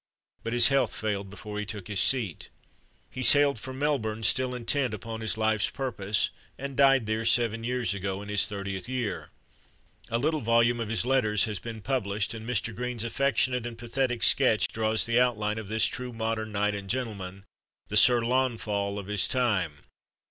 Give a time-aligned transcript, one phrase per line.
[0.43, 2.49] But his health failed before he took his seat.
[3.11, 7.93] He sailed for Melbourne, still intent upon his life's purpose, and died there seven years
[7.93, 9.29] ago, in his thirtieth year.
[10.09, 12.75] A little volume of his letters has been published, and Mr.
[12.75, 17.43] Green's affectionate and pathetic sketch draws the outline of this true modern knight and gentleman,
[17.89, 19.83] the Sir Launfal of this time.